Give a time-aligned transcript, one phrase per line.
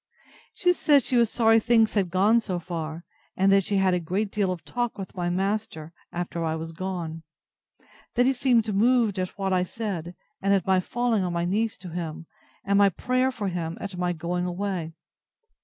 [0.55, 3.05] She said she was sorry things had gone so far;
[3.37, 6.71] and that she had a great deal of talk with my master, after I was
[6.71, 7.21] gone;
[8.15, 11.77] that he seemed moved at what I said, and at my falling on my knees
[11.77, 12.25] to him,
[12.65, 14.93] and my prayer for him, at my going away.